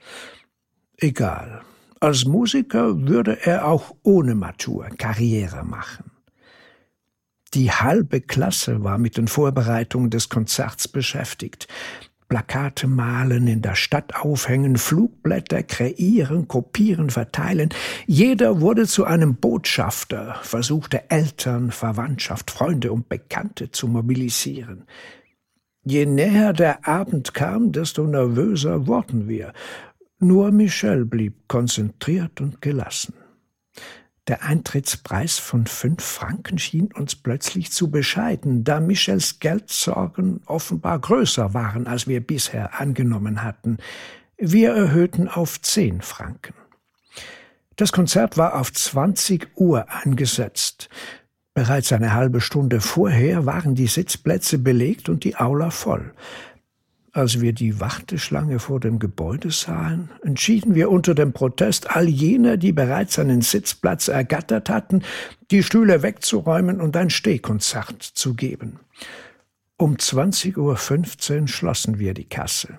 Egal. 0.96 1.60
Als 2.00 2.24
Musiker 2.24 3.06
würde 3.06 3.44
er 3.44 3.66
auch 3.66 3.94
ohne 4.02 4.34
Matur 4.34 4.88
Karriere 4.96 5.62
machen. 5.62 6.10
Die 7.52 7.70
halbe 7.70 8.22
Klasse 8.22 8.82
war 8.82 8.96
mit 8.96 9.18
den 9.18 9.28
Vorbereitungen 9.28 10.08
des 10.08 10.30
Konzerts 10.30 10.88
beschäftigt. 10.88 11.68
Plakate 12.30 12.86
malen, 12.86 13.46
in 13.46 13.60
der 13.60 13.74
Stadt 13.74 14.16
aufhängen, 14.16 14.78
Flugblätter 14.78 15.62
kreieren, 15.64 16.48
kopieren, 16.48 17.10
verteilen. 17.10 17.68
Jeder 18.06 18.62
wurde 18.62 18.86
zu 18.86 19.04
einem 19.04 19.36
Botschafter, 19.36 20.36
versuchte 20.42 21.10
Eltern, 21.10 21.70
Verwandtschaft, 21.72 22.50
Freunde 22.50 22.90
und 22.90 23.10
Bekannte 23.10 23.70
zu 23.70 23.86
mobilisieren. 23.86 24.86
Je 25.84 26.06
näher 26.06 26.52
der 26.52 26.86
Abend 26.86 27.34
kam, 27.34 27.72
desto 27.72 28.06
nervöser 28.06 28.86
wurden 28.86 29.28
wir. 29.28 29.52
Nur 30.20 30.52
Michel 30.52 31.04
blieb 31.04 31.48
konzentriert 31.48 32.40
und 32.40 32.60
gelassen. 32.60 33.14
Der 34.28 34.44
Eintrittspreis 34.44 35.40
von 35.40 35.66
fünf 35.66 36.04
Franken 36.04 36.58
schien 36.58 36.92
uns 36.92 37.16
plötzlich 37.16 37.72
zu 37.72 37.90
bescheiden, 37.90 38.62
da 38.62 38.78
Michels 38.78 39.40
Geldsorgen 39.40 40.40
offenbar 40.46 41.00
größer 41.00 41.54
waren, 41.54 41.88
als 41.88 42.06
wir 42.06 42.24
bisher 42.24 42.80
angenommen 42.80 43.42
hatten. 43.42 43.78
Wir 44.36 44.74
erhöhten 44.74 45.26
auf 45.26 45.60
zehn 45.60 46.00
Franken. 46.02 46.54
Das 47.74 47.90
Konzert 47.90 48.36
war 48.36 48.60
auf 48.60 48.72
zwanzig 48.72 49.48
Uhr 49.56 49.86
angesetzt. 49.90 50.88
Bereits 51.54 51.92
eine 51.92 52.14
halbe 52.14 52.40
Stunde 52.40 52.80
vorher 52.80 53.44
waren 53.44 53.74
die 53.74 53.86
Sitzplätze 53.86 54.58
belegt 54.58 55.10
und 55.10 55.24
die 55.24 55.36
Aula 55.36 55.70
voll. 55.70 56.12
Als 57.14 57.42
wir 57.42 57.52
die 57.52 57.78
Warteschlange 57.78 58.58
vor 58.58 58.80
dem 58.80 58.98
Gebäude 58.98 59.50
sahen, 59.50 60.08
entschieden 60.22 60.74
wir 60.74 60.90
unter 60.90 61.14
dem 61.14 61.34
Protest 61.34 61.94
all 61.94 62.08
jener, 62.08 62.56
die 62.56 62.72
bereits 62.72 63.18
einen 63.18 63.42
Sitzplatz 63.42 64.08
ergattert 64.08 64.70
hatten, 64.70 65.02
die 65.50 65.62
Stühle 65.62 66.02
wegzuräumen 66.02 66.80
und 66.80 66.96
ein 66.96 67.10
Stehkonzert 67.10 68.02
zu 68.02 68.32
geben. 68.32 68.80
Um 69.76 69.96
20.15 69.96 71.42
Uhr 71.42 71.48
schlossen 71.48 71.98
wir 71.98 72.14
die 72.14 72.30
Kasse. 72.30 72.78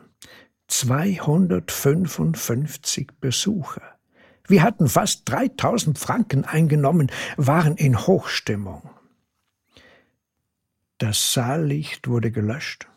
255 0.67 3.09
Besucher. 3.21 3.92
Wir 4.47 4.63
hatten 4.63 4.87
fast 4.87 5.29
3000 5.29 5.97
Franken 5.97 6.43
eingenommen, 6.43 7.11
waren 7.37 7.75
in 7.75 7.97
Hochstimmung. 7.97 8.89
Das 10.97 11.33
Saallicht 11.33 12.07
wurde 12.07 12.31
gelöscht. 12.31 12.87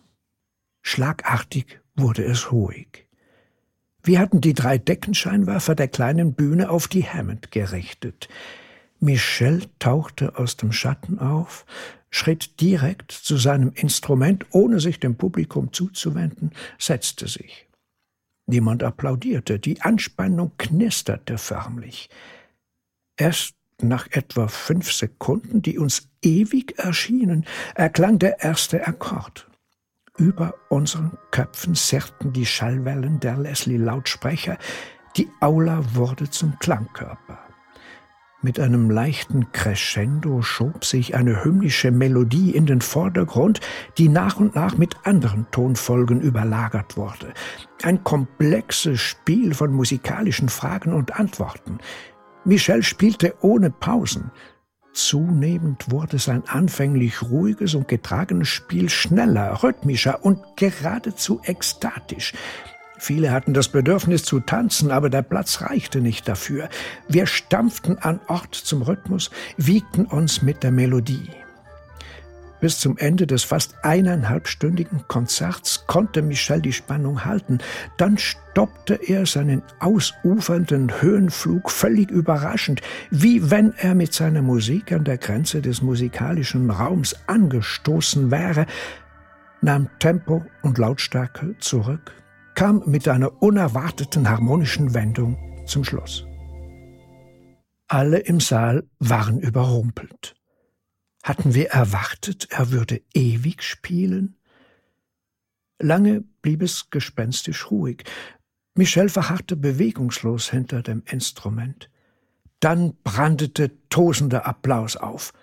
Schlagartig 0.82 1.80
wurde 1.94 2.24
es 2.24 2.52
ruhig. 2.52 3.06
Wir 4.02 4.20
hatten 4.20 4.40
die 4.40 4.54
drei 4.54 4.78
Deckenscheinwerfer 4.78 5.74
der 5.74 5.88
kleinen 5.88 6.34
Bühne 6.34 6.70
auf 6.70 6.86
die 6.86 7.04
Hammond 7.04 7.50
gerichtet. 7.50 8.28
Michel 9.00 9.64
tauchte 9.78 10.38
aus 10.38 10.56
dem 10.56 10.72
Schatten 10.72 11.18
auf, 11.18 11.66
schritt 12.08 12.60
direkt 12.60 13.10
zu 13.12 13.36
seinem 13.36 13.72
Instrument, 13.74 14.46
ohne 14.50 14.80
sich 14.80 15.00
dem 15.00 15.16
Publikum 15.16 15.72
zuzuwenden, 15.72 16.52
setzte 16.78 17.26
sich. 17.28 17.65
Niemand 18.46 18.82
applaudierte, 18.84 19.58
die 19.58 19.82
Anspannung 19.82 20.52
knisterte 20.56 21.36
förmlich. 21.36 22.08
Erst 23.16 23.56
nach 23.82 24.06
etwa 24.10 24.48
fünf 24.48 24.92
Sekunden, 24.92 25.62
die 25.62 25.78
uns 25.78 26.08
ewig 26.22 26.78
erschienen, 26.78 27.44
erklang 27.74 28.18
der 28.18 28.40
erste 28.42 28.86
Akkord. 28.86 29.48
Über 30.16 30.54
unseren 30.70 31.18
Köpfen 31.30 31.74
zerrten 31.74 32.32
die 32.32 32.46
Schallwellen 32.46 33.20
der 33.20 33.36
Leslie-Lautsprecher, 33.36 34.58
die 35.16 35.28
Aula 35.40 35.94
wurde 35.94 36.30
zum 36.30 36.58
Klangkörper. 36.58 37.45
Mit 38.46 38.60
einem 38.60 38.90
leichten 38.90 39.50
Crescendo 39.50 40.40
schob 40.40 40.84
sich 40.84 41.16
eine 41.16 41.42
hymnische 41.42 41.90
Melodie 41.90 42.52
in 42.52 42.64
den 42.64 42.80
Vordergrund, 42.80 43.58
die 43.98 44.08
nach 44.08 44.36
und 44.36 44.54
nach 44.54 44.78
mit 44.78 44.94
anderen 45.02 45.48
Tonfolgen 45.50 46.20
überlagert 46.20 46.96
wurde. 46.96 47.34
Ein 47.82 48.04
komplexes 48.04 49.00
Spiel 49.00 49.52
von 49.52 49.72
musikalischen 49.72 50.48
Fragen 50.48 50.92
und 50.92 51.18
Antworten. 51.18 51.78
Michel 52.44 52.84
spielte 52.84 53.34
ohne 53.40 53.72
Pausen. 53.72 54.30
Zunehmend 54.92 55.90
wurde 55.90 56.20
sein 56.20 56.44
anfänglich 56.46 57.22
ruhiges 57.22 57.74
und 57.74 57.88
getragenes 57.88 58.46
Spiel 58.46 58.88
schneller, 58.90 59.60
rhythmischer 59.64 60.24
und 60.24 60.38
geradezu 60.54 61.40
ekstatisch. 61.42 62.32
Viele 62.98 63.30
hatten 63.30 63.54
das 63.54 63.68
Bedürfnis 63.68 64.24
zu 64.24 64.40
tanzen, 64.40 64.90
aber 64.90 65.10
der 65.10 65.22
Platz 65.22 65.60
reichte 65.60 66.00
nicht 66.00 66.26
dafür. 66.28 66.68
Wir 67.08 67.26
stampften 67.26 67.98
an 67.98 68.20
Ort 68.26 68.54
zum 68.54 68.82
Rhythmus, 68.82 69.30
wiegten 69.56 70.06
uns 70.06 70.42
mit 70.42 70.62
der 70.62 70.70
Melodie. 70.70 71.30
Bis 72.58 72.80
zum 72.80 72.96
Ende 72.96 73.26
des 73.26 73.44
fast 73.44 73.74
eineinhalbstündigen 73.84 75.04
Konzerts 75.08 75.86
konnte 75.86 76.22
Michel 76.22 76.62
die 76.62 76.72
Spannung 76.72 77.26
halten. 77.26 77.58
Dann 77.98 78.16
stoppte 78.16 78.94
er 78.94 79.26
seinen 79.26 79.62
ausufernden 79.78 81.02
Höhenflug 81.02 81.70
völlig 81.70 82.10
überraschend, 82.10 82.80
wie 83.10 83.50
wenn 83.50 83.74
er 83.76 83.94
mit 83.94 84.14
seiner 84.14 84.40
Musik 84.40 84.90
an 84.92 85.04
der 85.04 85.18
Grenze 85.18 85.60
des 85.60 85.82
musikalischen 85.82 86.70
Raums 86.70 87.14
angestoßen 87.26 88.30
wäre, 88.30 88.64
nahm 89.60 89.88
Tempo 89.98 90.44
und 90.62 90.78
Lautstärke 90.78 91.56
zurück, 91.58 92.12
kam 92.56 92.82
mit 92.86 93.06
einer 93.06 93.42
unerwarteten 93.42 94.28
harmonischen 94.28 94.94
Wendung 94.94 95.36
zum 95.66 95.84
Schluss. 95.84 96.26
Alle 97.86 98.18
im 98.18 98.40
Saal 98.40 98.88
waren 98.98 99.38
überrumpelt. 99.38 100.34
Hatten 101.22 101.54
wir 101.54 101.68
erwartet, 101.68 102.48
er 102.50 102.70
würde 102.72 103.02
ewig 103.12 103.62
spielen? 103.62 104.38
Lange 105.78 106.24
blieb 106.40 106.62
es 106.62 106.88
gespenstisch 106.88 107.70
ruhig. 107.70 108.04
Michel 108.74 109.10
verharrte 109.10 109.54
bewegungslos 109.54 110.50
hinter 110.50 110.82
dem 110.82 111.02
Instrument. 111.04 111.90
Dann 112.60 112.96
brandete 113.04 113.70
tosender 113.90 114.46
Applaus 114.46 114.96
auf. 114.96 115.34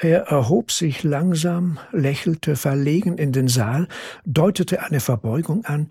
Er 0.00 0.28
erhob 0.28 0.70
sich 0.70 1.02
langsam, 1.02 1.78
lächelte 1.90 2.54
verlegen 2.54 3.18
in 3.18 3.32
den 3.32 3.48
Saal, 3.48 3.88
deutete 4.24 4.82
eine 4.82 5.00
Verbeugung 5.00 5.64
an, 5.64 5.88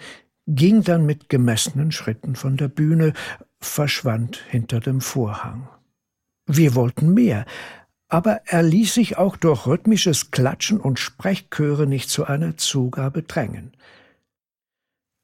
ging 0.47 0.81
dann 0.81 1.05
mit 1.05 1.27
gemessenen 1.27 1.91
Schritten 1.91 2.35
von 2.35 2.55
der 2.55 2.69
Bühne, 2.69 3.11
verschwand 3.59 4.37
hinter 4.49 4.79
dem 4.79 5.01
Vorhang. 5.01 5.67
Wir 6.45 6.75
wollten 6.75 7.13
mehr, 7.13 7.45
aber 8.07 8.41
er 8.45 8.63
ließ 8.63 8.93
sich 8.93 9.17
auch 9.17 9.35
durch 9.35 9.67
rhythmisches 9.67 10.31
Klatschen 10.31 10.79
und 10.79 10.99
Sprechchöre 10.99 11.85
nicht 11.85 12.09
zu 12.09 12.25
einer 12.25 12.55
Zugabe 12.55 13.23
drängen. 13.23 13.73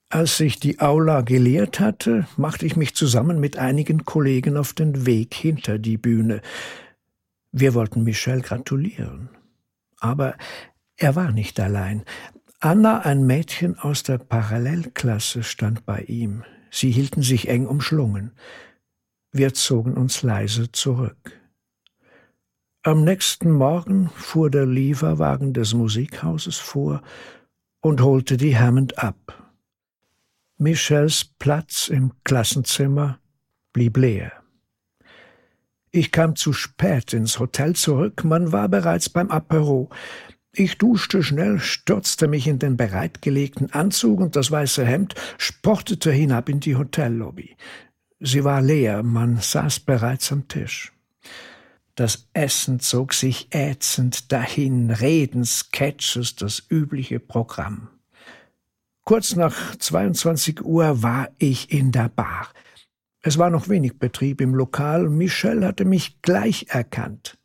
Als 0.10 0.38
sich 0.38 0.60
die 0.60 0.80
Aula 0.80 1.22
geleert 1.22 1.80
hatte, 1.80 2.28
machte 2.36 2.66
ich 2.66 2.76
mich 2.76 2.94
zusammen 2.94 3.40
mit 3.40 3.58
einigen 3.58 4.04
Kollegen 4.04 4.58
auf 4.58 4.74
den 4.74 5.06
Weg 5.06 5.34
hinter 5.34 5.80
die 5.80 5.98
Bühne. 5.98 6.42
Wir 7.54 7.76
wollten 7.76 8.04
Michel 8.04 8.42
gratulieren. 8.42 9.30
Aber 10.00 10.36
er 10.98 11.16
war 11.16 11.32
nicht 11.32 11.60
allein. 11.60 12.04
Anna, 12.60 13.02
ein 13.02 13.26
Mädchen 13.26 13.78
aus 13.78 14.02
der 14.02 14.18
Parallelklasse, 14.18 15.44
stand 15.44 15.86
bei 15.86 16.02
ihm. 16.02 16.44
Sie 16.72 16.90
hielten 16.90 17.22
sich 17.22 17.48
eng 17.48 17.68
umschlungen. 17.68 18.32
Wir 19.32 19.54
zogen 19.54 19.94
uns 19.94 20.24
leise 20.24 20.72
zurück. 20.72 21.40
Am 22.82 23.04
nächsten 23.04 23.52
Morgen 23.52 24.10
fuhr 24.10 24.50
der 24.50 24.66
Lieferwagen 24.66 25.54
des 25.54 25.76
Musikhauses 25.76 26.58
vor 26.58 27.04
und 27.82 28.02
holte 28.02 28.36
die 28.36 28.58
Hammond 28.58 28.98
ab. 28.98 29.52
Michels 30.58 31.26
Platz 31.38 31.88
im 31.88 32.14
Klassenzimmer 32.24 33.20
blieb 33.74 33.98
leer. 33.98 34.43
Ich 35.96 36.12
kam 36.12 36.36
zu 36.36 36.54
spät 36.54 37.14
ins 37.14 37.38
Hotel 37.38 37.76
zurück, 37.76 38.24
man 38.24 38.52
war 38.52 38.68
bereits 38.68 39.10
beim 39.10 39.30
Apero. 39.30 39.92
Ich 40.52 40.80
duschte 40.80 41.22
schnell, 41.22 41.60
stürzte 41.60 42.28
mich 42.28 42.48
in 42.48 42.58
den 42.58 42.78
bereitgelegten 42.78 43.72
Anzug 43.74 44.20
und 44.20 44.36
das 44.36 44.50
weiße 44.50 44.84
Hemd, 44.84 45.14
sportete 45.38 46.12
hinab 46.12 46.50
in 46.50 46.60
die 46.60 46.76
Hotellobby. 46.76 47.56
Sie 48.20 48.44
war 48.44 48.64
leer, 48.64 49.04
man 49.04 49.38
saß 49.38 49.82
bereits 49.82 50.32
am 50.32 50.48
Tisch. 50.48 50.92
Das 51.94 52.28
Essen 52.34 52.80
zog 52.80 53.14
sich 53.14 53.50
ätzend 53.52 54.32
dahin, 54.32 54.90
Reden, 54.90 55.46
Sketches, 55.46 56.36
das 56.36 56.64
übliche 56.72 57.20
Programm. 57.20 57.90
Kurz 59.04 59.36
nach 59.36 59.76
22 59.76 60.66
Uhr 60.66 61.04
war 61.04 61.30
ich 61.38 61.72
in 61.72 61.92
der 61.92 62.10
Bar. 62.10 62.48
Es 63.26 63.38
war 63.38 63.50
noch 63.50 63.70
wenig 63.70 64.00
Betrieb 64.00 64.42
im 64.42 64.54
Lokal. 64.54 65.10
Michel 65.10 65.66
hatte 65.66 65.86
mich 65.86 66.22
gleich 66.22 66.68
erkannt. 66.70 67.38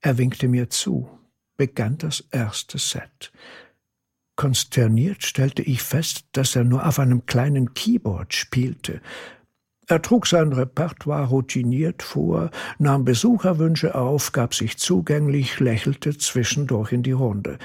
Er 0.00 0.18
winkte 0.18 0.46
mir 0.46 0.70
zu, 0.70 1.10
begann 1.56 1.98
das 1.98 2.24
erste 2.30 2.78
Set. 2.78 3.32
Konsterniert 4.36 5.24
stellte 5.24 5.62
ich 5.62 5.82
fest, 5.82 6.26
dass 6.32 6.54
er 6.54 6.62
nur 6.62 6.86
auf 6.86 7.00
einem 7.00 7.26
kleinen 7.26 7.74
Keyboard 7.74 8.32
spielte. 8.32 9.02
Er 9.88 10.00
trug 10.00 10.28
sein 10.28 10.52
Repertoire 10.52 11.26
routiniert 11.28 12.04
vor, 12.04 12.52
nahm 12.78 13.04
Besucherwünsche 13.04 13.96
auf, 13.96 14.30
gab 14.30 14.54
sich 14.54 14.78
zugänglich, 14.78 15.58
lächelte 15.58 16.16
zwischendurch 16.16 16.92
in 16.92 17.02
die 17.02 17.10
Runde. 17.10 17.58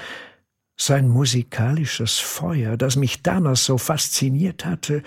Sein 0.76 1.08
musikalisches 1.08 2.18
Feuer, 2.18 2.76
das 2.76 2.96
mich 2.96 3.22
damals 3.22 3.64
so 3.64 3.78
fasziniert 3.78 4.64
hatte, 4.64 5.04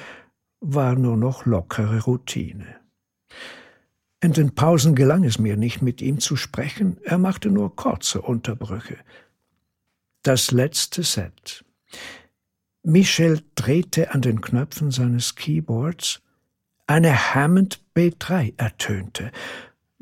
war 0.62 0.96
nur 0.96 1.18
noch 1.18 1.46
lockere 1.46 2.04
Routine. 2.04 2.76
In 4.22 4.34
den 4.34 4.54
Pausen 4.54 4.96
gelang 4.96 5.24
es 5.24 5.40
mir 5.40 5.56
nicht, 5.56 5.82
mit 5.82 6.02
ihm 6.02 6.20
zu 6.20 6.36
sprechen, 6.36 6.98
er 7.04 7.18
machte 7.18 7.50
nur 7.50 7.76
kurze 7.76 8.22
Unterbrüche. 8.22 8.98
Das 10.24 10.52
letzte 10.52 11.04
Set. 11.04 11.64
Michel 12.84 13.42
drehte 13.56 14.12
an 14.12 14.22
den 14.22 14.42
Knöpfen 14.42 14.92
seines 14.92 15.36
Keyboards, 15.36 16.22
eine 16.88 17.34
Hammond 17.36 17.82
B3 17.96 18.56
ertönte. 18.58 19.32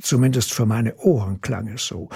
Zumindest 0.02 0.54
für 0.54 0.65
meine 0.65 0.96
Ohren 0.98 1.41
klang 1.41 1.67
es 1.67 1.86
so. 1.86 2.10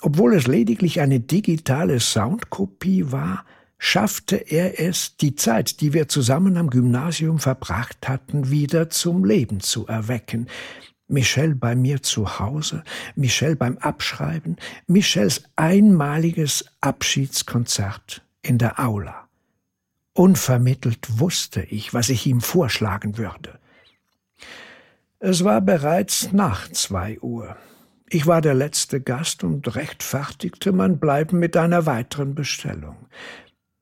Obwohl 0.00 0.34
es 0.34 0.46
lediglich 0.46 1.00
eine 1.00 1.18
digitale 1.18 1.98
Soundkopie 1.98 3.10
war, 3.10 3.44
schaffte 3.78 4.36
er 4.36 4.80
es, 4.80 5.16
die 5.16 5.36
Zeit, 5.36 5.80
die 5.80 5.92
wir 5.92 6.08
zusammen 6.08 6.56
am 6.56 6.68
Gymnasium 6.68 7.38
verbracht 7.38 8.08
hatten, 8.08 8.50
wieder 8.50 8.90
zum 8.90 9.24
Leben 9.24 9.60
zu 9.60 9.86
erwecken. 9.86 10.48
Michel 11.06 11.54
bei 11.54 11.74
mir 11.74 12.02
zu 12.02 12.38
Hause, 12.38 12.84
Michel 13.14 13.56
beim 13.56 13.78
Abschreiben, 13.78 14.56
Michels 14.86 15.44
einmaliges 15.56 16.66
Abschiedskonzert 16.82 18.22
in 18.42 18.58
der 18.58 18.78
Aula. 18.78 19.28
Unvermittelt 20.12 21.18
wusste 21.18 21.62
ich, 21.62 21.94
was 21.94 22.10
ich 22.10 22.26
ihm 22.26 22.40
vorschlagen 22.40 23.16
würde. 23.16 23.58
Es 25.20 25.44
war 25.44 25.60
bereits 25.60 26.32
nach 26.32 26.70
zwei 26.72 27.18
Uhr. 27.20 27.56
Ich 28.10 28.26
war 28.26 28.40
der 28.40 28.54
letzte 28.54 29.00
Gast 29.00 29.44
und 29.44 29.74
rechtfertigte 29.76 30.72
mein 30.72 30.98
Bleiben 30.98 31.38
mit 31.38 31.56
einer 31.56 31.86
weiteren 31.86 32.34
Bestellung. 32.34 32.96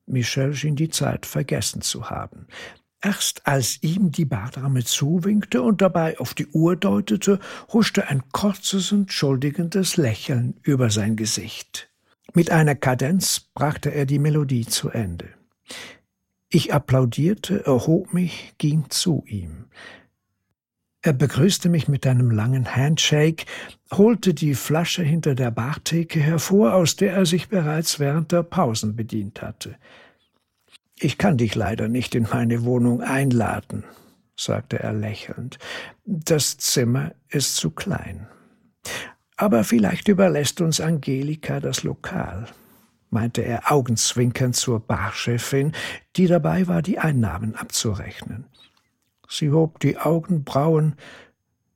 Michel 0.07 0.55
schien 0.55 0.75
die 0.75 0.89
Zeit 0.89 1.25
vergessen 1.25 1.81
zu 1.81 2.09
haben. 2.09 2.47
Erst 3.01 3.45
als 3.45 3.83
ihm 3.83 4.11
die 4.11 4.25
Bardame 4.25 4.83
zuwinkte 4.83 5.61
und 5.61 5.81
dabei 5.81 6.17
auf 6.19 6.33
die 6.33 6.47
Uhr 6.47 6.75
deutete, 6.75 7.39
huschte 7.71 8.07
ein 8.07 8.23
kurzes, 8.31 8.91
entschuldigendes 8.91 9.97
Lächeln 9.97 10.59
über 10.63 10.89
sein 10.89 11.15
Gesicht. 11.15 11.91
Mit 12.33 12.49
einer 12.49 12.75
Kadenz 12.75 13.51
brachte 13.53 13.93
er 13.93 14.05
die 14.05 14.19
Melodie 14.19 14.65
zu 14.65 14.89
Ende. 14.89 15.29
Ich 16.49 16.73
applaudierte, 16.73 17.65
erhob 17.65 18.13
mich, 18.13 18.53
ging 18.57 18.89
zu 18.89 19.23
ihm. 19.27 19.65
Er 21.07 21.13
begrüßte 21.13 21.69
mich 21.69 21.87
mit 21.87 22.05
einem 22.05 22.31
langen 22.31 22.75
Handshake, 22.75 23.45
holte 23.93 24.33
die 24.33 24.55
Flasche 24.55 25.03
hinter 25.03 25.35
der 25.35 25.51
Bartheke 25.51 26.19
hervor, 26.19 26.73
aus 26.73 26.97
der 26.97 27.13
er 27.13 27.25
sich 27.25 27.47
bereits 27.47 28.01
während 28.01 28.33
der 28.33 28.43
Pausen 28.43 28.97
bedient 28.97 29.41
hatte. 29.41 29.77
Ich 30.99 31.17
kann 31.17 31.37
dich 31.37 31.55
leider 31.55 31.87
nicht 31.87 32.13
in 32.13 32.27
meine 32.29 32.65
Wohnung 32.65 33.01
einladen, 33.01 33.85
sagte 34.35 34.79
er 34.79 34.91
lächelnd. 34.91 35.59
Das 36.03 36.57
Zimmer 36.57 37.13
ist 37.29 37.55
zu 37.55 37.71
klein. 37.71 38.27
Aber 39.37 39.63
vielleicht 39.63 40.09
überlässt 40.09 40.59
uns 40.59 40.81
Angelika 40.81 41.61
das 41.61 41.83
Lokal, 41.83 42.47
meinte 43.11 43.43
er 43.43 43.71
augenzwinkernd 43.71 44.57
zur 44.57 44.81
Barchefin, 44.81 45.71
die 46.17 46.27
dabei 46.27 46.67
war, 46.67 46.81
die 46.81 46.99
Einnahmen 46.99 47.55
abzurechnen. 47.55 48.43
Sie 49.27 49.51
hob 49.51 49.79
die 49.79 49.97
Augenbrauen, 49.97 50.95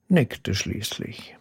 nickte 0.08 0.56
schließlich. 0.56 1.36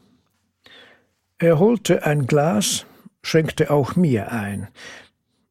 Er 1.39 1.59
holte 1.59 2.05
ein 2.05 2.27
Glas, 2.27 2.87
schenkte 3.23 3.71
auch 3.71 3.97
mir 3.97 4.33
ein. 4.33 4.69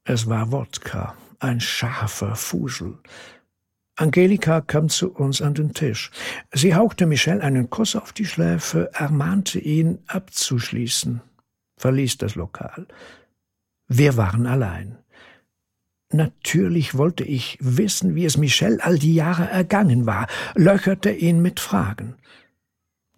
Es 0.04 0.28
war 0.28 0.52
Wodka, 0.52 1.16
ein 1.40 1.60
scharfer 1.60 2.36
Fusel. 2.36 2.98
Angelika 3.96 4.62
kam 4.62 4.88
zu 4.88 5.12
uns 5.12 5.42
an 5.42 5.56
den 5.56 5.74
Tisch. 5.74 6.12
Sie 6.54 6.74
hauchte 6.74 7.06
Michel 7.06 7.42
einen 7.42 7.70
Kuss 7.70 7.96
auf 7.96 8.14
die 8.14 8.26
Schläfe, 8.26 8.90
ermahnte 8.94 9.60
ihn, 9.60 10.00
abzuschließen, 10.08 11.22
verließ 11.78 12.18
das 12.18 12.36
Lokal. 12.36 12.88
Wir 13.88 14.16
waren 14.16 14.46
allein. 14.46 14.98
Natürlich 16.12 16.98
wollte 16.98 17.24
ich 17.24 17.58
wissen, 17.62 18.16
wie 18.16 18.26
es 18.26 18.38
Michel 18.38 18.82
all 18.82 18.98
die 18.98 19.14
Jahre 19.14 19.48
ergangen 19.48 20.08
war, 20.08 20.28
löcherte 20.56 21.12
ihn 21.12 21.42
mit 21.42 21.60
Fragen. 21.60 22.16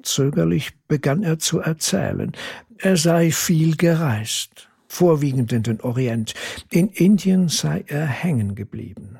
Zögerlich 0.03 0.73
begann 0.87 1.23
er 1.23 1.39
zu 1.39 1.59
erzählen. 1.59 2.33
Er 2.77 2.97
sei 2.97 3.31
viel 3.31 3.77
gereist, 3.77 4.69
vorwiegend 4.87 5.53
in 5.53 5.63
den 5.63 5.79
Orient. 5.81 6.33
In 6.69 6.89
Indien 6.89 7.47
sei 7.47 7.85
er 7.87 8.05
hängen 8.05 8.55
geblieben. 8.55 9.19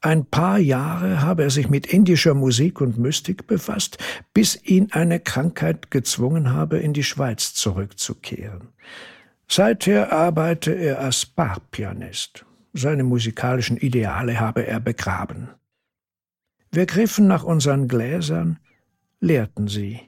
Ein 0.00 0.24
paar 0.24 0.58
Jahre 0.58 1.22
habe 1.22 1.44
er 1.44 1.50
sich 1.50 1.68
mit 1.68 1.86
indischer 1.86 2.34
Musik 2.34 2.80
und 2.80 2.98
Mystik 2.98 3.46
befasst, 3.46 3.98
bis 4.32 4.60
ihn 4.64 4.90
eine 4.92 5.20
Krankheit 5.20 5.90
gezwungen 5.90 6.52
habe, 6.52 6.78
in 6.78 6.94
die 6.94 7.04
Schweiz 7.04 7.54
zurückzukehren. 7.54 8.68
Seither 9.46 10.12
arbeite 10.12 10.72
er 10.72 11.00
als 11.00 11.26
Barpianist. 11.26 12.44
Seine 12.72 13.04
musikalischen 13.04 13.76
Ideale 13.76 14.38
habe 14.38 14.66
er 14.66 14.80
begraben. 14.80 15.48
Wir 16.70 16.86
griffen 16.86 17.26
nach 17.26 17.44
unseren 17.44 17.88
Gläsern, 17.88 18.58
leerten 19.20 19.68
sie. 19.68 20.00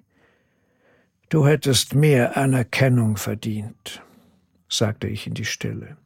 Du 1.31 1.47
hättest 1.47 1.95
mehr 1.95 2.37
Anerkennung 2.37 3.17
verdient, 3.17 4.03
sagte 4.69 5.07
ich 5.07 5.27
in 5.27 5.35
die 5.35 5.45
Stille. 5.45 5.97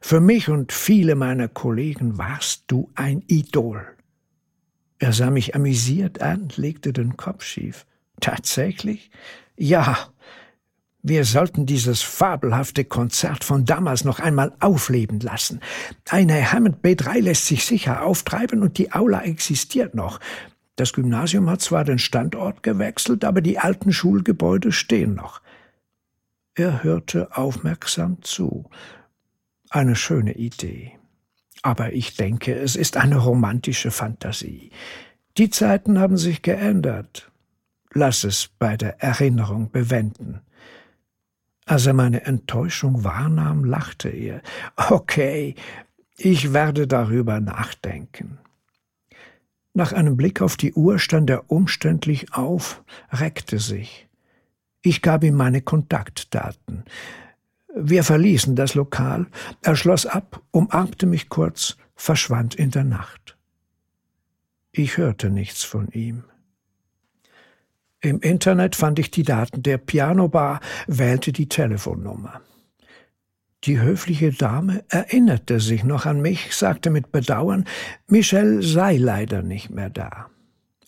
Für 0.00 0.20
mich 0.20 0.48
und 0.48 0.72
viele 0.72 1.14
meiner 1.14 1.48
Kollegen 1.48 2.18
warst 2.18 2.64
du 2.66 2.90
ein 2.94 3.22
Idol. 3.26 3.86
Er 4.98 5.12
sah 5.12 5.30
mich 5.30 5.54
amüsiert 5.54 6.20
an, 6.20 6.48
legte 6.56 6.92
den 6.92 7.16
Kopf 7.16 7.42
schief. 7.42 7.86
Tatsächlich? 8.20 9.10
Ja, 9.56 10.11
wir 11.02 11.24
sollten 11.24 11.66
dieses 11.66 12.02
fabelhafte 12.02 12.84
Konzert 12.84 13.42
von 13.42 13.64
damals 13.64 14.04
noch 14.04 14.20
einmal 14.20 14.52
aufleben 14.60 15.18
lassen. 15.18 15.60
Eine 16.08 16.52
Hammond 16.52 16.84
B3 16.84 17.20
lässt 17.20 17.46
sich 17.46 17.64
sicher 17.64 18.04
auftreiben 18.04 18.62
und 18.62 18.78
die 18.78 18.92
Aula 18.92 19.22
existiert 19.22 19.96
noch. 19.96 20.20
Das 20.76 20.92
Gymnasium 20.92 21.50
hat 21.50 21.60
zwar 21.60 21.84
den 21.84 21.98
Standort 21.98 22.62
gewechselt, 22.62 23.24
aber 23.24 23.40
die 23.40 23.58
alten 23.58 23.92
Schulgebäude 23.92 24.70
stehen 24.70 25.14
noch. 25.14 25.42
Er 26.54 26.84
hörte 26.84 27.36
aufmerksam 27.36 28.22
zu. 28.22 28.70
Eine 29.70 29.96
schöne 29.96 30.34
Idee. 30.34 30.92
Aber 31.62 31.92
ich 31.92 32.16
denke, 32.16 32.54
es 32.54 32.76
ist 32.76 32.96
eine 32.96 33.16
romantische 33.16 33.90
Fantasie. 33.90 34.70
Die 35.36 35.50
Zeiten 35.50 35.98
haben 35.98 36.16
sich 36.16 36.42
geändert. 36.42 37.30
Lass 37.92 38.22
es 38.22 38.48
bei 38.58 38.76
der 38.76 39.02
Erinnerung 39.02 39.70
bewenden. 39.70 40.40
Als 41.64 41.86
er 41.86 41.92
meine 41.92 42.24
Enttäuschung 42.24 43.04
wahrnahm, 43.04 43.64
lachte 43.64 44.08
er. 44.08 44.42
Okay, 44.76 45.54
ich 46.16 46.52
werde 46.52 46.86
darüber 46.86 47.40
nachdenken. 47.40 48.38
Nach 49.74 49.92
einem 49.92 50.16
Blick 50.16 50.42
auf 50.42 50.56
die 50.56 50.74
Uhr 50.74 50.98
stand 50.98 51.30
er 51.30 51.50
umständlich 51.50 52.34
auf, 52.34 52.84
reckte 53.10 53.58
sich. 53.58 54.08
Ich 54.82 55.00
gab 55.00 55.24
ihm 55.24 55.34
meine 55.34 55.62
Kontaktdaten. 55.62 56.84
Wir 57.74 58.04
verließen 58.04 58.54
das 58.54 58.74
Lokal, 58.74 59.26
er 59.62 59.76
schloss 59.76 60.04
ab, 60.04 60.42
umarmte 60.50 61.06
mich 61.06 61.30
kurz, 61.30 61.78
verschwand 61.94 62.54
in 62.54 62.70
der 62.70 62.84
Nacht. 62.84 63.38
Ich 64.72 64.98
hörte 64.98 65.30
nichts 65.30 65.62
von 65.64 65.88
ihm. 65.88 66.24
Im 68.04 68.20
Internet 68.20 68.74
fand 68.74 68.98
ich 68.98 69.12
die 69.12 69.22
Daten 69.22 69.62
der 69.62 69.78
Pianobar, 69.78 70.60
wählte 70.88 71.32
die 71.32 71.48
Telefonnummer. 71.48 72.40
Die 73.62 73.78
höfliche 73.78 74.32
Dame 74.32 74.82
erinnerte 74.88 75.60
sich 75.60 75.84
noch 75.84 76.04
an 76.04 76.20
mich, 76.20 76.52
sagte 76.52 76.90
mit 76.90 77.12
Bedauern, 77.12 77.64
Michel 78.08 78.60
sei 78.60 78.96
leider 78.96 79.42
nicht 79.42 79.70
mehr 79.70 79.88
da. 79.88 80.26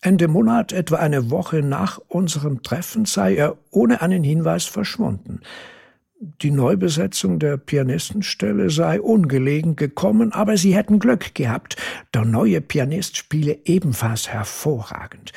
Ende 0.00 0.26
Monat, 0.26 0.72
etwa 0.72 0.96
eine 0.96 1.30
Woche 1.30 1.62
nach 1.62 2.00
unserem 2.08 2.64
Treffen, 2.64 3.04
sei 3.04 3.36
er 3.36 3.58
ohne 3.70 4.02
einen 4.02 4.24
Hinweis 4.24 4.64
verschwunden. 4.64 5.40
Die 6.20 6.50
Neubesetzung 6.50 7.38
der 7.38 7.58
Pianistenstelle 7.58 8.70
sei 8.70 9.00
ungelegen 9.00 9.76
gekommen, 9.76 10.32
aber 10.32 10.56
sie 10.56 10.74
hätten 10.74 10.98
Glück 10.98 11.32
gehabt. 11.36 11.76
Der 12.12 12.24
neue 12.24 12.60
Pianist 12.60 13.16
spiele 13.16 13.56
ebenfalls 13.64 14.28
hervorragend. 14.28 15.32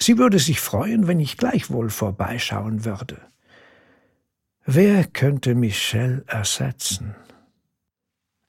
Sie 0.00 0.18
würde 0.18 0.38
sich 0.38 0.60
freuen, 0.60 1.06
wenn 1.06 1.20
ich 1.20 1.36
gleichwohl 1.36 1.90
vorbeischauen 1.90 2.84
würde. 2.84 3.20
Wer 4.66 5.04
könnte 5.04 5.54
Michel 5.54 6.24
ersetzen? 6.26 7.14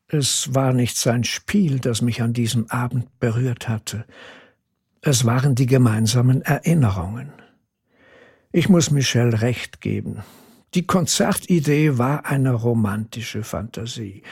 Es 0.07 0.53
war 0.53 0.71
nicht 0.71 0.97
sein 0.97 1.23
Spiel, 1.23 1.79
das 1.79 2.01
mich 2.01 2.21
an 2.21 2.33
diesem 2.33 2.69
Abend 2.69 3.19
berührt 3.19 3.67
hatte. 3.67 4.05
Es 5.01 5.25
waren 5.25 5.55
die 5.55 5.65
gemeinsamen 5.65 6.41
Erinnerungen. 6.41 7.33
Ich 8.51 8.69
muss 8.69 8.91
Michel 8.91 9.35
recht 9.35 9.81
geben. 9.81 10.23
Die 10.73 10.85
Konzertidee 10.85 11.97
war 11.97 12.25
eine 12.25 12.53
romantische 12.53 13.43
Fantasie. 13.43 14.23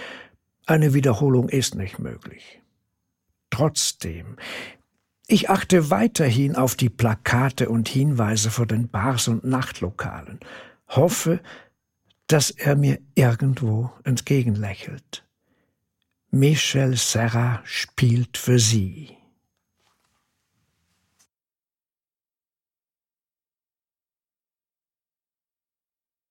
Eine 0.65 0.93
Wiederholung 0.93 1.49
ist 1.49 1.76
nicht 1.76 1.99
möglich. 1.99 2.62
Trotzdem, 3.49 4.38
ich 5.28 5.50
achte 5.50 5.90
weiterhin 5.90 6.56
auf 6.56 6.76
die 6.76 6.90
Plakate 6.90 7.70
und 7.70 7.88
Hinweise 7.88 8.52
vor 8.52 8.66
den 8.66 8.90
Bars 8.90 9.28
und 9.28 9.44
Nachtlokalen, 9.44 10.40
hoffe, 10.88 11.40
dass 12.28 12.52
er 12.52 12.76
mir 12.76 13.00
irgendwo 13.16 13.92
entgegenlächelt. 14.04 15.26
Michel 16.32 16.98
Serra 16.98 17.62
spielt 17.64 18.38
für 18.38 18.60
Sie. 18.60 19.16